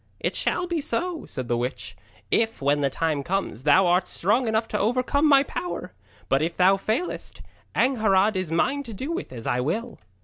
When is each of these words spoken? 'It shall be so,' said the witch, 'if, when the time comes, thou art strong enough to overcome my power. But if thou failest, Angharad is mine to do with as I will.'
'It 0.19 0.35
shall 0.35 0.65
be 0.65 0.81
so,' 0.81 1.27
said 1.27 1.47
the 1.47 1.55
witch, 1.55 1.95
'if, 2.31 2.59
when 2.59 2.81
the 2.81 2.89
time 2.89 3.21
comes, 3.21 3.61
thou 3.65 3.85
art 3.85 4.07
strong 4.07 4.47
enough 4.47 4.67
to 4.67 4.79
overcome 4.79 5.29
my 5.29 5.43
power. 5.43 5.93
But 6.27 6.41
if 6.41 6.57
thou 6.57 6.75
failest, 6.75 7.43
Angharad 7.75 8.35
is 8.35 8.51
mine 8.51 8.81
to 8.81 8.95
do 8.95 9.11
with 9.11 9.31
as 9.31 9.45
I 9.45 9.59
will.' 9.59 9.99